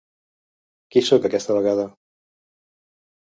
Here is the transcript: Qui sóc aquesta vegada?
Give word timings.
Qui 0.95 1.03
sóc 1.09 1.27
aquesta 1.29 1.57
vegada? 1.57 1.83